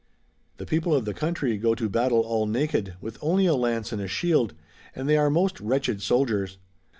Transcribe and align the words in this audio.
'^ 0.55 0.57
The 0.57 0.65
people 0.65 0.95
of 0.95 1.05
the 1.05 1.13
country 1.13 1.59
go 1.59 1.75
to 1.75 1.87
battle 1.87 2.21
all 2.21 2.47
naked, 2.47 2.95
with 3.01 3.19
only 3.21 3.45
a 3.45 3.53
lance 3.53 3.91
and 3.91 4.01
a 4.01 4.07
shield; 4.07 4.55
and 4.95 5.07
they 5.07 5.15
are 5.15 5.29
most 5.29 5.59
wretched 5.59 6.01
soldiers. 6.01 6.57